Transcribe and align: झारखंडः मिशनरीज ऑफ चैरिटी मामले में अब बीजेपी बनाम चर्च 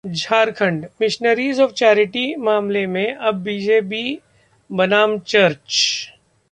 झारखंडः 0.03 0.87
मिशनरीज 1.01 1.59
ऑफ 1.61 1.71
चैरिटी 1.71 2.35
मामले 2.35 2.85
में 2.87 3.15
अब 3.15 3.35
बीजेपी 3.35 4.19
बनाम 4.69 5.17
चर्च 5.19 5.75